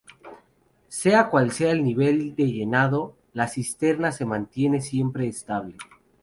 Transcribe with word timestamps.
Sea 0.87 1.27
cual 1.29 1.51
sea 1.51 1.69
el 1.69 1.83
nivel 1.83 2.35
de 2.35 2.45
llenado, 2.51 3.15
la 3.33 3.47
cisterna 3.47 4.11
se 4.11 4.25
mantiene 4.25 4.81
siempre 4.81 5.27
estable. 5.27 5.75